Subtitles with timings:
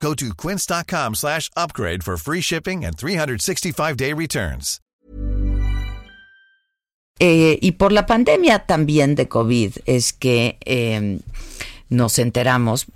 [0.00, 4.80] Go to quince.com slash upgrade for free shipping and 365-day returns.
[7.18, 11.20] Eh, y por la pandemia también de COVID es que eh,
[11.88, 12.86] nos enteramos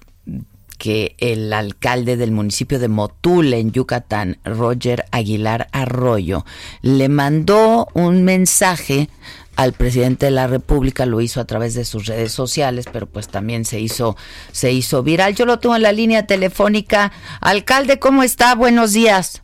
[0.80, 6.44] que el alcalde del municipio de Motul, en Yucatán, Roger Aguilar Arroyo,
[6.80, 9.10] le mandó un mensaje
[9.56, 13.28] al presidente de la República, lo hizo a través de sus redes sociales, pero pues
[13.28, 14.16] también se hizo,
[14.52, 15.34] se hizo viral.
[15.34, 17.12] Yo lo tengo en la línea telefónica.
[17.40, 18.54] Alcalde, ¿cómo está?
[18.54, 19.42] Buenos días.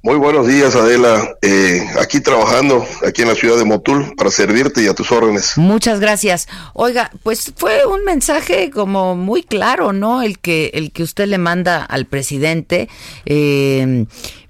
[0.00, 1.36] Muy buenos días, Adela.
[1.42, 5.58] Eh, aquí trabajando, aquí en la ciudad de Motul, para servirte y a tus órdenes.
[5.58, 6.46] Muchas gracias.
[6.72, 10.22] Oiga, pues fue un mensaje como muy claro, ¿no?
[10.22, 12.88] El que, el que usted le manda al presidente
[13.26, 14.06] eh,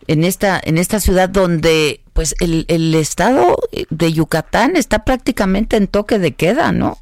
[0.08, 3.56] en esta, en esta ciudad donde, pues, el, el estado
[3.90, 6.98] de Yucatán está prácticamente en toque de queda, ¿no?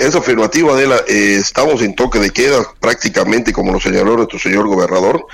[0.00, 0.96] Es afirmativo, Adela.
[1.08, 5.26] Eh, estamos en toque de queda prácticamente, como lo señaló nuestro señor gobernador.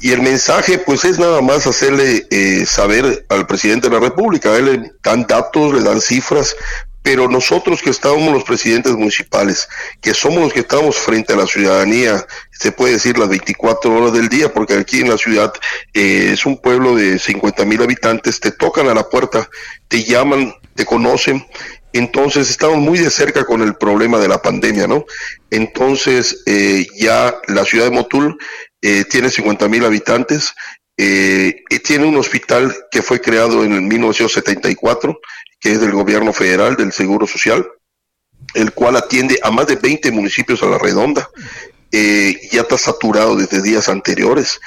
[0.00, 4.50] Y el mensaje, pues, es nada más hacerle eh, saber al presidente de la República.
[4.50, 6.56] A él le dan datos, le dan cifras,
[7.02, 9.68] pero nosotros que estamos los presidentes municipales,
[10.00, 14.12] que somos los que estamos frente a la ciudadanía, se puede decir las 24 horas
[14.12, 15.52] del día, porque aquí en la ciudad
[15.94, 19.48] eh, es un pueblo de 50 mil habitantes, te tocan a la puerta,
[19.88, 21.46] te llaman, te conocen
[21.92, 25.04] entonces estamos muy de cerca con el problema de la pandemia, ¿no?
[25.50, 28.38] Entonces eh, ya la ciudad de Motul
[28.80, 30.54] eh, tiene 50 mil habitantes,
[30.96, 35.18] eh, tiene un hospital que fue creado en el 1974,
[35.60, 37.66] que es del gobierno federal, del Seguro Social,
[38.54, 41.28] el cual atiende a más de 20 municipios a la redonda.
[41.92, 44.60] ya está saturado desde días anteriores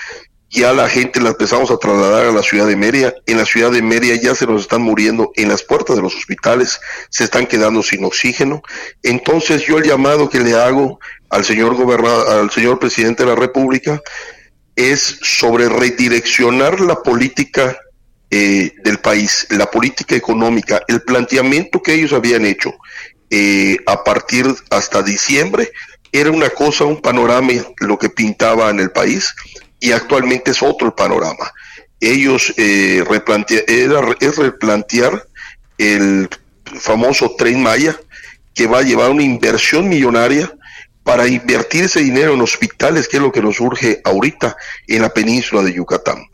[0.53, 3.13] ya la gente la empezamos a trasladar a la ciudad de Mérida.
[3.25, 6.15] En la ciudad de Mérida ya se nos están muriendo en las puertas de los
[6.15, 8.61] hospitales, se están quedando sin oxígeno.
[9.01, 10.99] Entonces yo el llamado que le hago
[11.31, 13.99] al señor gobernador, al señor presidente de la República
[14.75, 17.75] es sobre redireccionar la política
[18.35, 22.73] eh, del país, la política económica, el planteamiento que ellos habían hecho
[23.29, 25.71] eh, a partir hasta diciembre
[26.11, 29.35] era una cosa, un panorama, lo que pintaba en el país
[29.79, 31.51] y actualmente es otro el panorama.
[31.99, 33.03] Ellos eh,
[34.19, 35.27] es replantear
[35.77, 36.27] el
[36.79, 37.95] famoso tren Maya
[38.55, 40.51] que va a llevar una inversión millonaria
[41.03, 44.57] para invertir ese dinero en hospitales, que es lo que nos urge ahorita
[44.87, 46.25] en la península de Yucatán.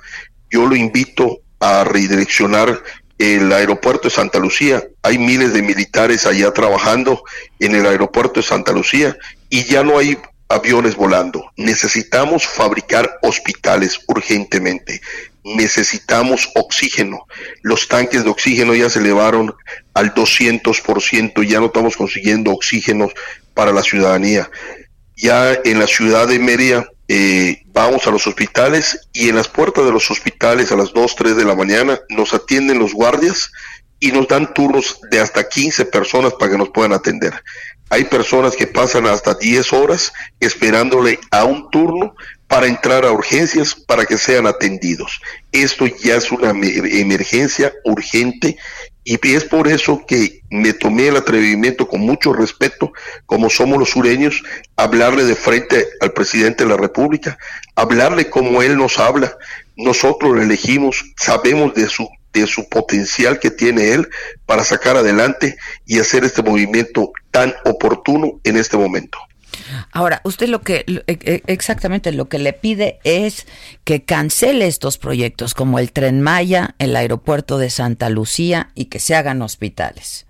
[0.50, 2.82] Yo lo invito a redireccionar
[3.18, 4.84] el aeropuerto de Santa Lucía.
[5.04, 7.24] Hay miles de militares allá trabajando
[7.60, 9.18] en el aeropuerto de Santa Lucía
[9.50, 10.18] y ya no hay
[10.48, 11.46] aviones volando.
[11.58, 15.02] Necesitamos fabricar hospitales urgentemente.
[15.44, 17.26] Necesitamos oxígeno.
[17.62, 19.56] Los tanques de oxígeno ya se elevaron
[19.94, 23.10] al 200%, ya no estamos consiguiendo oxígeno
[23.54, 24.50] para la ciudadanía.
[25.22, 29.84] Ya en la ciudad de Mérida eh, vamos a los hospitales y en las puertas
[29.84, 33.52] de los hospitales a las 2, 3 de la mañana nos atienden los guardias
[34.00, 37.34] y nos dan turnos de hasta 15 personas para que nos puedan atender.
[37.90, 42.16] Hay personas que pasan hasta 10 horas esperándole a un turno
[42.48, 45.20] para entrar a urgencias para que sean atendidos.
[45.52, 48.58] Esto ya es una emergencia urgente
[49.04, 52.92] y es por eso que me tomé el atrevimiento con mucho respeto,
[53.26, 54.44] como somos los sureños,
[54.76, 57.38] hablarle de frente al presidente de la República,
[57.76, 59.38] hablarle como él nos habla.
[59.76, 64.08] Nosotros lo elegimos, sabemos de su de su potencial que tiene él
[64.46, 69.18] para sacar adelante y hacer este movimiento tan oportuno en este momento.
[69.92, 73.48] Ahora, usted lo que e, e, exactamente lo que le pide es
[73.84, 79.00] que cancele estos proyectos como el Tren Maya, el aeropuerto de Santa Lucía y que
[79.00, 80.26] se hagan hospitales.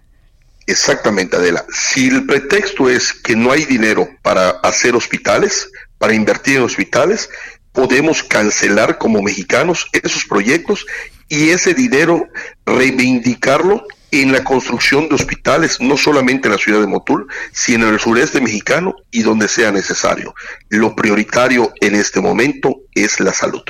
[0.67, 1.65] Exactamente, Adela.
[1.73, 7.29] Si el pretexto es que no hay dinero para hacer hospitales, para invertir en hospitales,
[7.71, 10.85] podemos cancelar como mexicanos esos proyectos
[11.27, 12.27] y ese dinero
[12.65, 17.93] reivindicarlo en la construcción de hospitales, no solamente en la ciudad de Motul, sino en
[17.93, 20.33] el sureste mexicano y donde sea necesario.
[20.69, 23.63] Lo prioritario en este momento es la salud.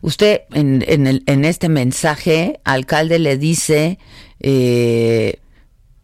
[0.00, 3.98] Usted en, en, el, en este mensaje, alcalde, le dice
[4.40, 5.40] eh,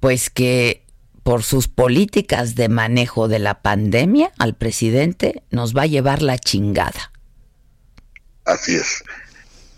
[0.00, 0.84] pues que
[1.22, 6.38] por sus políticas de manejo de la pandemia al presidente nos va a llevar la
[6.38, 7.12] chingada.
[8.44, 9.04] Así es.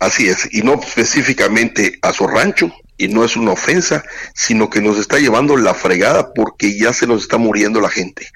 [0.01, 2.71] Así es, y no específicamente a su rancho,
[3.01, 4.03] y no es una ofensa,
[4.35, 8.27] sino que nos está llevando la fregada porque ya se nos está muriendo la gente.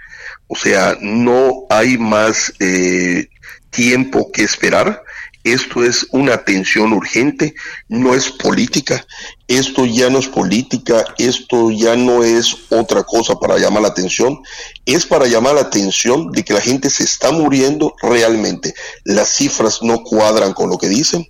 [0.47, 3.27] O sea, no hay más eh,
[3.69, 5.03] tiempo que esperar
[5.45, 7.53] esto es una atención urgente,
[7.87, 9.05] no es política,
[9.47, 14.41] esto ya no es política, esto ya no es otra cosa para llamar la atención,
[14.87, 18.73] es para llamar la atención de que la gente se está muriendo realmente.
[19.03, 21.27] Las cifras no cuadran con lo que dicen,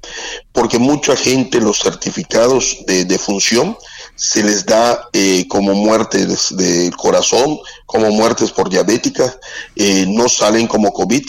[0.53, 3.77] porque mucha gente los certificados de defunción
[4.15, 9.38] se les da eh, como muertes del corazón, como muertes por diabética,
[9.75, 11.25] eh, no salen como COVID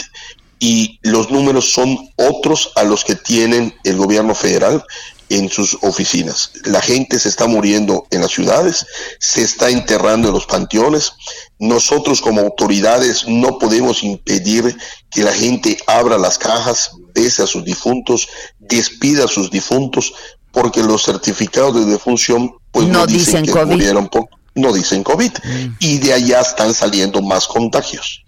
[0.58, 4.84] y los números son otros a los que tienen el gobierno federal
[5.28, 6.52] en sus oficinas.
[6.64, 8.86] La gente se está muriendo en las ciudades,
[9.18, 11.12] se está enterrando en los panteones.
[11.58, 14.76] Nosotros como autoridades no podemos impedir
[15.10, 18.28] que la gente abra las cajas, bese a sus difuntos,
[18.58, 20.14] despida a sus difuntos,
[20.52, 25.32] porque los certificados de defunción pues no, dicen, que murieron por, no dicen COVID.
[25.32, 25.76] Mm.
[25.80, 28.24] Y de allá están saliendo más contagios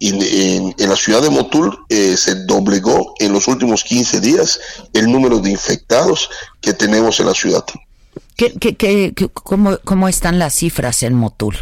[0.00, 4.60] en, en, la ciudad de Motul eh, se doblegó en los últimos 15 días
[4.92, 6.30] el número de infectados
[6.60, 7.64] que tenemos en la ciudad.
[8.36, 11.56] ¿Qué, qué, qué, cómo, ¿Cómo están las cifras en Motul?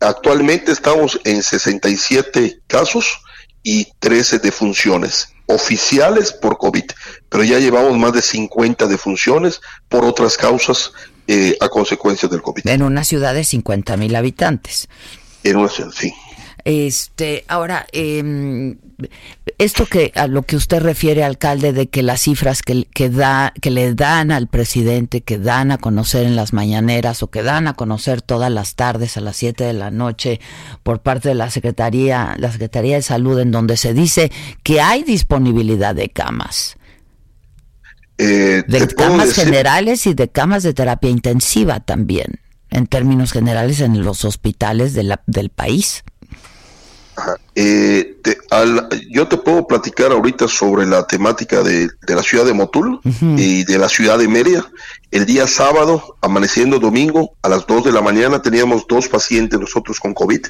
[0.00, 3.20] Actualmente estamos en 67 casos
[3.62, 6.84] y 13 defunciones oficiales por COVID,
[7.28, 10.92] pero ya llevamos más de 50 defunciones por otras causas
[11.28, 12.66] eh, a consecuencia del COVID.
[12.66, 14.88] En una ciudad de 50 mil habitantes.
[15.44, 16.12] En una ciudad, sí.
[16.64, 18.76] Este, ahora, eh,
[19.58, 23.52] esto que a lo que usted refiere, alcalde, de que las cifras que, que, da,
[23.60, 27.68] que le dan al presidente, que dan a conocer en las mañaneras o que dan
[27.68, 30.40] a conocer todas las tardes a las 7 de la noche
[30.82, 34.30] por parte de la Secretaría, la Secretaría de Salud, en donde se dice
[34.62, 36.76] que hay disponibilidad de camas.
[38.18, 44.02] Eh, de camas generales y de camas de terapia intensiva también, en términos generales en
[44.02, 46.04] los hospitales de la, del país.
[47.54, 48.16] Eh,
[49.10, 53.78] yo te puedo platicar ahorita sobre la temática de, la ciudad de Motul y de
[53.78, 54.66] la ciudad de Mérida.
[55.10, 60.00] El día sábado, amaneciendo domingo, a las 2 de la mañana teníamos dos pacientes nosotros
[60.00, 60.46] con COVID.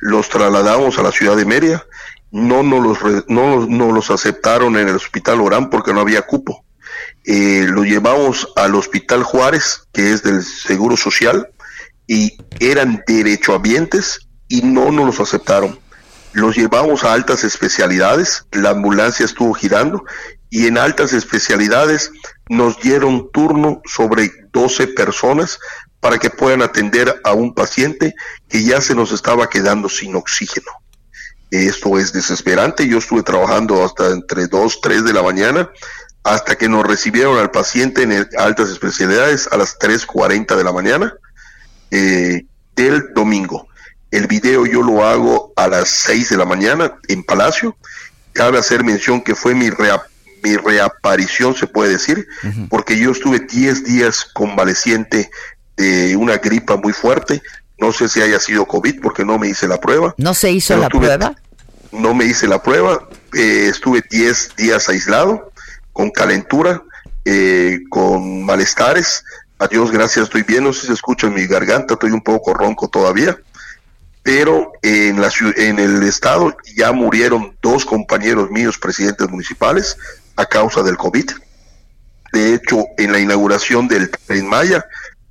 [0.00, 1.84] Los trasladamos a la ciudad de Mérida.
[2.30, 6.64] No nos los, no, los aceptaron en el hospital Orán porque no había cupo.
[7.24, 11.48] Eh, lo llevamos al hospital Juárez, que es del Seguro Social,
[12.06, 15.78] y eran derechohabientes y no nos los aceptaron.
[16.32, 20.04] Los llevamos a altas especialidades, la ambulancia estuvo girando
[20.50, 22.10] y en altas especialidades
[22.48, 25.58] nos dieron turno sobre 12 personas
[26.00, 28.14] para que puedan atender a un paciente
[28.48, 30.70] que ya se nos estaba quedando sin oxígeno.
[31.50, 32.88] Esto es desesperante.
[32.88, 35.70] Yo estuve trabajando hasta entre 2, 3 de la mañana
[36.24, 41.14] hasta que nos recibieron al paciente en altas especialidades a las 3.40 de la mañana
[41.90, 43.69] eh, del domingo.
[44.10, 47.76] El video yo lo hago a las 6 de la mañana en Palacio.
[48.32, 49.70] Cabe hacer mención que fue mi,
[50.42, 52.26] mi reaparición, se puede decir,
[52.68, 55.30] porque yo estuve 10 días convaleciente
[55.76, 57.42] de una gripa muy fuerte.
[57.78, 60.14] No sé si haya sido COVID porque no me hice la prueba.
[60.18, 61.34] ¿No se hizo la prueba?
[61.92, 63.08] No me hice la prueba.
[63.32, 65.52] Eh, estuve 10 días aislado,
[65.92, 66.82] con calentura,
[67.24, 69.24] eh, con malestares.
[69.58, 70.64] Adiós, gracias, estoy bien.
[70.64, 73.38] No sé si se escucha en mi garganta, estoy un poco ronco todavía
[74.22, 79.96] pero en, la, en el estado ya murieron dos compañeros míos, presidentes municipales,
[80.36, 81.30] a causa del COVID.
[82.32, 84.84] De hecho, en la inauguración del Tren Maya,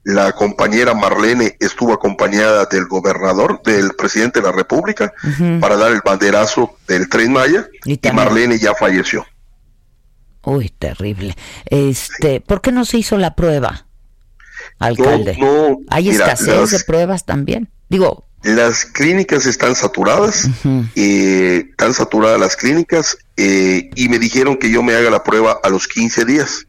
[0.03, 5.13] la compañera Marlene estuvo acompañada del gobernador, del presidente de la República,
[5.59, 9.25] para dar el banderazo del Tren Maya, y, Marlene ya falleció.
[10.43, 11.35] Uy, terrible.
[11.65, 13.85] Este, ¿Por qué no se hizo la prueba,
[14.79, 15.37] alcalde?
[15.89, 17.69] ¿Hay escasez de pruebas también?
[17.89, 20.49] Digo, las clínicas están saturadas,
[20.95, 25.59] eh, están saturadas las clínicas eh, y me dijeron que yo me haga la prueba
[25.61, 26.67] a los 15 días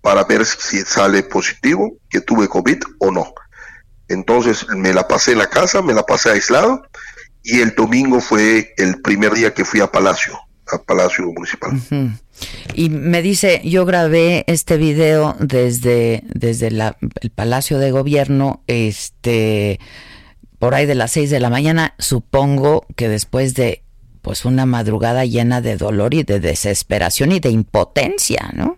[0.00, 3.34] para ver si sale positivo, que tuve COVID o no.
[4.08, 6.82] Entonces me la pasé en la casa, me la pasé aislado
[7.42, 10.38] y el domingo fue el primer día que fui a Palacio,
[10.72, 11.80] a Palacio Municipal.
[12.74, 19.78] Y me dice, yo grabé este video desde, desde el Palacio de Gobierno, este
[20.60, 23.82] por ahí de las seis de la mañana, supongo que después de
[24.22, 28.76] pues una madrugada llena de dolor y de desesperación y de impotencia, ¿no?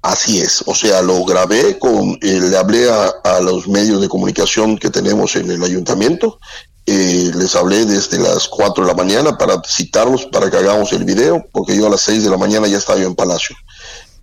[0.00, 4.78] Así es, o sea, lo grabé, con, eh, le hablé a, los medios de comunicación
[4.78, 6.40] que tenemos en el ayuntamiento,
[6.86, 11.04] eh, les hablé desde las cuatro de la mañana para citarlos para que hagamos el
[11.04, 13.54] video, porque yo a las seis de la mañana ya estaba yo en Palacio.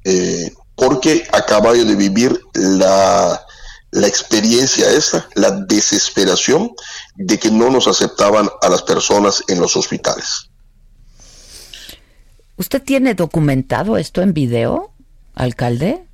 [0.03, 3.46] eh, porque acaba de vivir la,
[3.91, 6.72] la experiencia esa, la desesperación
[7.15, 10.50] de que no nos aceptaban a las personas en los hospitales.
[12.55, 14.93] ¿Usted tiene documentado esto en video,
[15.34, 16.08] alcalde?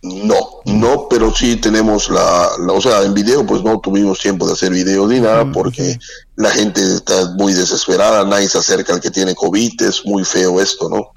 [0.00, 4.52] No, no, pero sí tenemos la, o sea, en video pues no tuvimos tiempo de
[4.52, 5.98] hacer video ni nada porque
[6.36, 10.60] la gente está muy desesperada, nadie se acerca al que tiene COVID, es muy feo
[10.60, 11.10] esto, ¿no?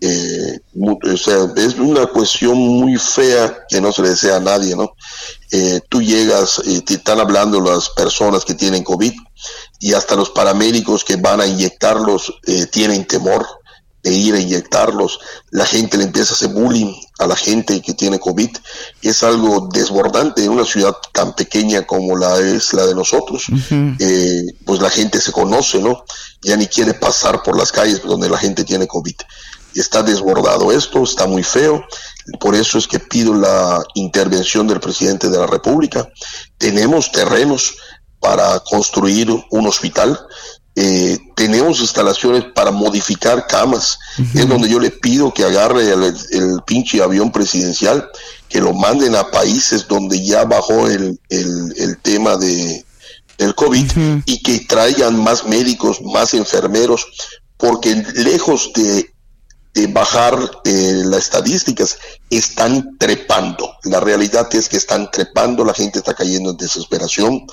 [0.00, 4.74] Eh, o sea, es una cuestión muy fea que no se le desea a nadie,
[4.74, 4.90] ¿no?
[5.52, 9.12] Eh, tú llegas, y te están hablando las personas que tienen COVID
[9.78, 13.46] y hasta los paramédicos que van a inyectarlos eh, tienen temor
[14.06, 15.18] de ir a inyectarlos,
[15.50, 18.50] la gente le empieza a hacer bullying a la gente que tiene COVID,
[19.02, 23.46] es algo desbordante en una ciudad tan pequeña como la es la de nosotros,
[23.98, 26.04] eh, pues la gente se conoce, ¿no?
[26.40, 29.16] Ya ni quiere pasar por las calles donde la gente tiene COVID.
[29.74, 31.84] Está desbordado esto, está muy feo,
[32.38, 36.08] por eso es que pido la intervención del presidente de la República.
[36.58, 37.74] Tenemos terrenos
[38.20, 40.18] para construir un hospital,
[40.78, 43.98] eh, tenemos instalaciones para modificar camas.
[44.34, 48.06] Es donde yo le pido que agarre el, pinche avión presidencial,
[48.48, 52.84] que lo manden a países donde ya bajó el, el, tema de,
[53.38, 53.90] del COVID
[54.26, 57.06] y que traigan más médicos, más enfermeros,
[57.56, 59.14] porque lejos de
[59.88, 61.98] bajar eh, las estadísticas,
[62.30, 63.74] están trepando.
[63.84, 67.46] La realidad es que están trepando, la gente está cayendo en desesperación,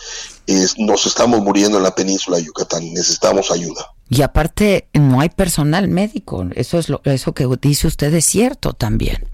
[0.78, 3.88] nos estamos muriendo en la península de Yucatán, necesitamos ayuda.
[4.10, 8.74] Y aparte, no hay personal médico, eso es lo eso que dice usted es cierto
[8.74, 9.28] también.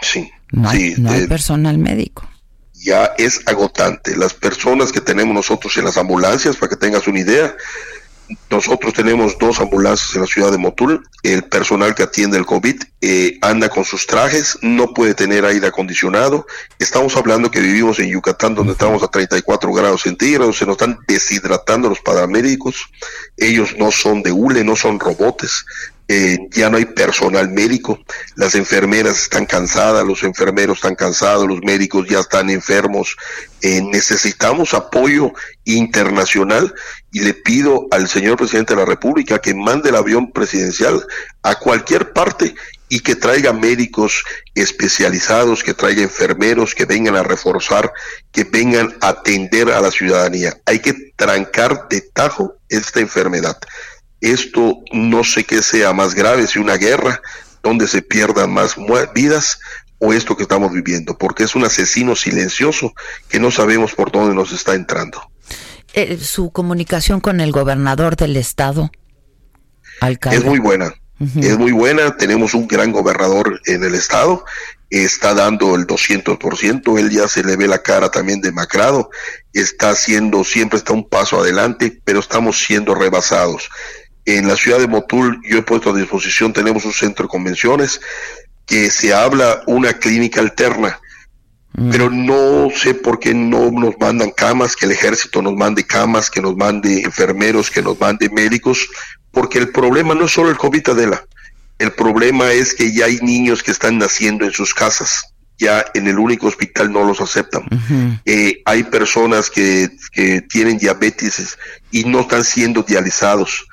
[0.00, 2.28] Sí, no hay, no hay personal médico
[2.82, 4.16] ya es agotante.
[4.16, 7.56] Las personas que tenemos nosotros en las ambulancias, para que tengas una idea,
[8.50, 11.06] nosotros tenemos dos ambulancias en la ciudad de Motul.
[11.22, 15.66] El personal que atiende el COVID eh, anda con sus trajes, no puede tener aire
[15.66, 16.46] acondicionado.
[16.78, 20.98] Estamos hablando que vivimos en Yucatán, donde estamos a 34 grados centígrados, se nos están
[21.06, 22.88] deshidratando los paramédicos.
[23.36, 25.64] Ellos no son de hule, no son robotes.
[26.08, 27.98] Eh, ya no hay personal médico,
[28.34, 33.16] las enfermeras están cansadas, los enfermeros están cansados, los médicos ya están enfermos.
[33.62, 35.32] Eh, necesitamos apoyo
[35.64, 36.74] internacional
[37.12, 41.06] y le pido al señor presidente de la República que mande el avión presidencial
[41.42, 42.54] a cualquier parte
[42.88, 47.92] y que traiga médicos especializados, que traiga enfermeros, que vengan a reforzar,
[48.32, 50.58] que vengan a atender a la ciudadanía.
[50.66, 53.58] Hay que trancar de tajo esta enfermedad.
[54.20, 57.20] Esto no sé qué sea más grave, si una guerra
[57.62, 58.76] donde se pierdan más
[59.14, 59.58] vidas
[59.98, 62.92] o esto que estamos viviendo, porque es un asesino silencioso
[63.28, 65.30] que no sabemos por dónde nos está entrando.
[65.94, 68.90] Eh, su comunicación con el gobernador del estado,
[70.00, 70.38] alcalde.
[70.38, 72.16] Es muy buena, es muy buena.
[72.16, 74.44] Tenemos un gran gobernador en el estado,
[74.88, 79.10] está dando el 200%, él ya se le ve la cara también demacrado,
[79.52, 83.68] está haciendo, siempre está un paso adelante, pero estamos siendo rebasados.
[84.24, 88.00] En la ciudad de Motul yo he puesto a disposición, tenemos un centro de convenciones
[88.66, 91.00] que se habla una clínica alterna.
[91.74, 96.30] Pero no sé por qué no nos mandan camas, que el ejército nos mande camas,
[96.30, 98.88] que nos mande enfermeros, que nos mande médicos,
[99.30, 101.24] porque el problema no es solo el COVID, Adela,
[101.78, 106.06] el problema es que ya hay niños que están naciendo en sus casas, ya en
[106.06, 107.64] el único hospital no los aceptan.
[108.26, 111.58] Eh, hay personas que, que, tienen diabetes
[111.90, 113.66] y no están siendo dializados.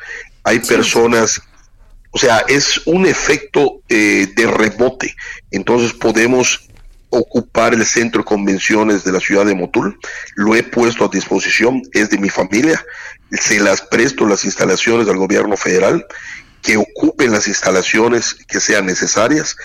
[0.43, 1.41] Hay personas,
[2.11, 5.15] o sea, es un efecto eh, de rebote.
[5.51, 6.68] Entonces podemos
[7.09, 9.99] ocupar el centro de convenciones de la ciudad de Motul.
[10.35, 12.83] Lo he puesto a disposición, es de mi familia.
[13.31, 16.05] Se las presto las instalaciones del gobierno federal,
[16.61, 19.55] que ocupen las instalaciones que sean necesarias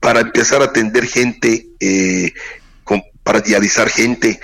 [0.00, 2.32] para empezar a atender gente, eh,
[3.22, 4.40] para dializar gente,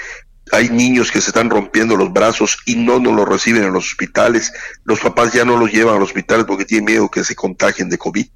[0.53, 3.87] hay niños que se están rompiendo los brazos y no nos los reciben en los
[3.87, 4.53] hospitales.
[4.85, 7.89] Los papás ya no los llevan a los hospitales porque tienen miedo que se contagien
[7.89, 8.27] de COVID.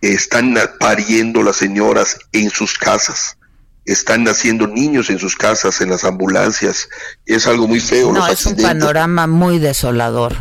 [0.00, 3.36] Están pariendo las señoras en sus casas.
[3.84, 6.88] Están naciendo niños en sus casas, en las ambulancias.
[7.26, 8.12] Es algo muy feo.
[8.12, 10.36] No, es un panorama muy desolador.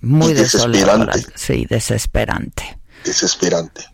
[0.00, 1.12] Muy desolador.
[1.36, 2.78] Sí, desesperante.
[3.04, 3.89] Desesperante.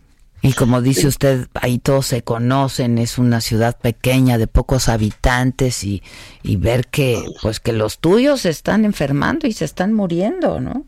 [0.47, 5.83] Y como dice usted, ahí todos se conocen, es una ciudad pequeña de pocos habitantes
[5.83, 6.03] y,
[6.45, 10.85] ver que pues que los tuyos se están enfermando y se están muriendo, ¿no?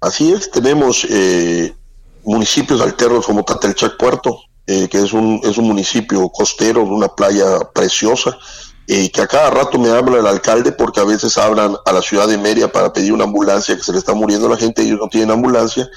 [0.00, 1.74] Así es, tenemos eh,
[2.24, 7.58] municipios alternos como Tatelchac Puerto, eh, que es un, es un municipio costero, una playa
[7.74, 8.38] preciosa,
[8.88, 12.00] eh, que a cada rato me habla el alcalde porque a veces hablan a la
[12.00, 14.98] ciudad de Meria para pedir una ambulancia que se le está muriendo la gente, ellos
[14.98, 15.90] no tienen ambulancia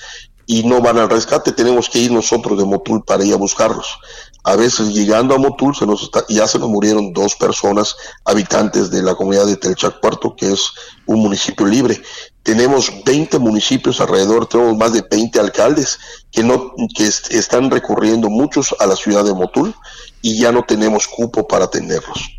[0.50, 4.00] y no van al rescate, tenemos que ir nosotros de Motul para ir a buscarlos.
[4.46, 9.04] A veces llegando a Motul se nos ya se nos murieron dos personas habitantes de
[9.04, 10.72] la comunidad de Telchac Cuarto, que es
[11.06, 12.02] un municipio libre.
[12.44, 16.00] Tenemos 20 municipios alrededor, tenemos más de 20 alcaldes
[16.32, 19.76] que no que están recurriendo muchos a la ciudad de Motul
[20.22, 22.38] y ya no tenemos cupo para atenderlos.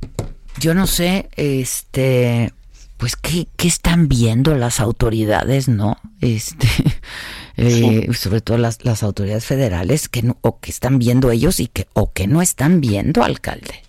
[0.59, 2.55] Yo no sé, este,
[2.97, 5.99] pues qué, qué están viendo las autoridades, ¿no?
[6.23, 6.67] Este,
[7.59, 11.67] eh, sobre todo las, las autoridades federales, que no, o que están viendo ellos y
[11.67, 13.83] que o que no están viendo, alcalde.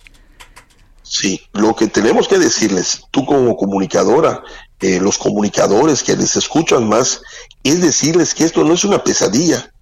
[1.02, 4.42] Sí, lo que tenemos que decirles, tú como comunicadora,
[4.80, 7.22] eh, los comunicadores que les escuchan más,
[7.62, 9.72] es decirles que esto no es una pesadilla,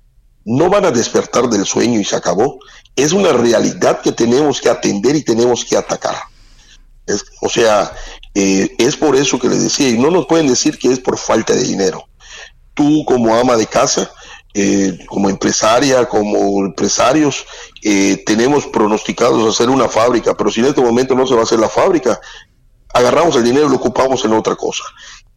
[0.45, 2.59] no van a despertar del sueño y se acabó,
[2.95, 6.17] es una realidad que tenemos que atender y tenemos que atacar.
[7.41, 7.93] o sea,
[8.35, 11.17] eh, es por eso que les decía, y no nos pueden decir que es por
[11.17, 12.08] falta de dinero.
[12.79, 14.09] Tú como ama de casa,
[14.55, 17.45] eh, como empresaria, como empresarios,
[18.25, 21.59] tenemos pronosticados hacer una fábrica, pero si en este momento no se va a hacer
[21.59, 22.21] la fábrica,
[22.95, 24.85] agarramos el dinero y lo ocupamos en otra cosa.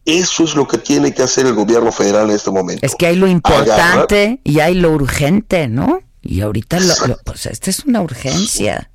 [0.04, 2.84] Eso es lo que tiene que hacer el gobierno federal en este momento.
[2.84, 6.00] Es que hay lo importante y hay lo urgente, ¿no?
[6.20, 8.90] Y ahorita, lo, pues esta es una urgencia.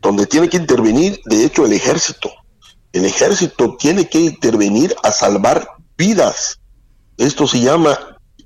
[0.00, 2.30] Donde tiene que intervenir, de hecho, el ejército.
[2.92, 6.60] El ejército tiene que intervenir a salvar vidas.
[7.16, 7.98] Esto se llama,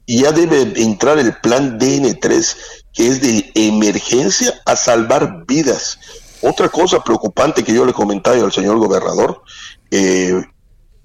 [0.04, 2.56] y ya debe entrar el plan DN3,
[2.92, 5.98] que es de emergencia a salvar vidas.
[6.42, 9.42] Otra cosa preocupante que yo le comentaba al señor gobernador,
[9.90, 10.42] eh,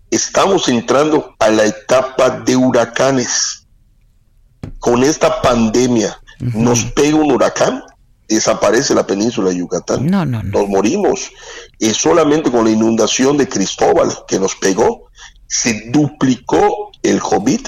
[0.09, 3.67] estamos entrando a la etapa de huracanes.
[4.79, 7.83] Con esta pandemia, nos pega un huracán,
[8.27, 10.07] desaparece la península de Yucatán.
[10.07, 11.31] No, no, Nos morimos.
[11.79, 15.09] Y solamente con la inundación de Cristóbal que nos pegó,
[15.47, 17.61] se duplicó el COVID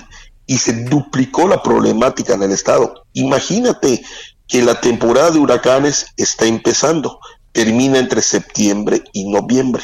[0.46, 3.06] y se duplicó la problemática en el estado.
[3.14, 4.04] Imagínate
[4.48, 7.20] que la temporada de huracanes está empezando
[7.54, 9.84] termina entre septiembre y noviembre.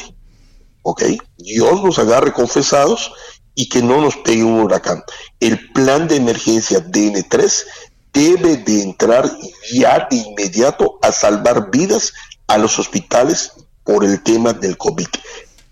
[0.82, 1.02] ¿Ok?
[1.38, 3.12] Dios nos agarre confesados
[3.54, 5.02] y que no nos pegue un huracán.
[5.38, 7.64] El plan de emergencia DN3
[8.12, 9.30] debe de entrar
[9.72, 12.12] ya de inmediato a salvar vidas
[12.48, 13.52] a los hospitales
[13.84, 15.06] por el tema del COVID.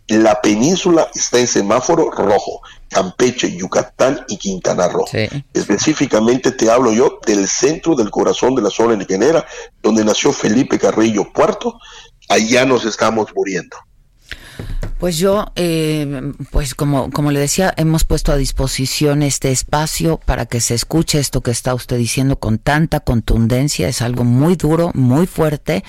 [0.08, 2.62] La península está en semáforo rojo.
[2.88, 5.04] Campeche, Yucatán y Quintana Roo.
[5.52, 9.46] Específicamente te hablo yo del centro del corazón de la zona nequenera,
[9.82, 11.78] donde nació Felipe Carrillo Puerto.
[12.30, 13.76] Allá nos estamos muriendo.
[14.98, 20.46] Pues yo, eh, pues como, como le decía, hemos puesto a disposición este espacio para
[20.46, 23.88] que se escuche esto que está usted diciendo con tanta contundencia.
[23.88, 25.84] Es algo muy duro, muy fuerte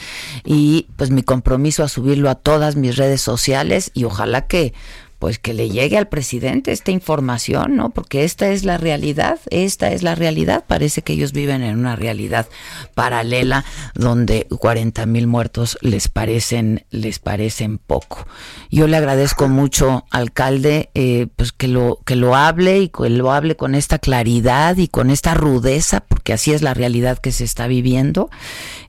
[0.45, 4.75] y pues mi compromiso a subirlo a todas mis redes sociales y ojalá que
[5.19, 7.89] pues que le llegue al presidente esta información, ¿no?
[7.89, 10.63] Porque esta es la realidad, esta es la realidad.
[10.65, 12.47] Parece que ellos viven en una realidad
[12.95, 18.25] paralela donde 40 mil muertos les parecen, les parecen poco.
[18.71, 23.33] Yo le agradezco mucho, alcalde, eh, pues que lo, que lo hable y que lo
[23.33, 27.43] hable con esta claridad y con esta rudeza, porque así es la realidad que se
[27.43, 28.29] está viviendo.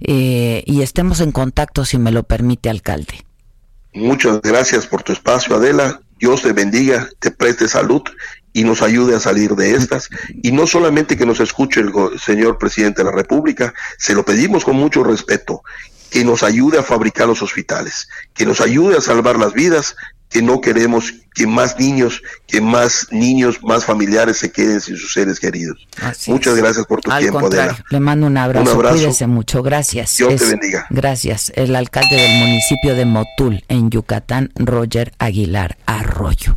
[0.00, 3.24] Eh, y estemos en contacto, si me lo permite, alcalde.
[3.92, 6.00] Muchas gracias por tu espacio, Adela.
[6.20, 8.02] Dios te bendiga, te preste salud
[8.52, 10.10] y nos ayude a salir de estas.
[10.42, 14.64] Y no solamente que nos escuche el señor presidente de la República, se lo pedimos
[14.64, 15.62] con mucho respeto,
[16.10, 19.96] que nos ayude a fabricar los hospitales, que nos ayude a salvar las vidas,
[20.30, 25.12] que no queremos que más niños, que más niños, más familiares se queden sin sus
[25.12, 25.86] seres queridos.
[26.26, 27.76] Muchas gracias por tu tiempo, Adela.
[27.90, 28.78] Le mando un abrazo.
[28.78, 29.62] un Cuídese mucho.
[29.62, 30.16] Gracias.
[30.16, 30.86] Dios te bendiga.
[30.90, 31.52] Gracias.
[31.54, 36.56] El alcalde del municipio de Motul, en Yucatán, Roger Aguilar Arroyo.